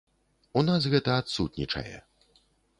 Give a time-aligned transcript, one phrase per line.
[0.61, 1.97] У нас гэта адсутнічае.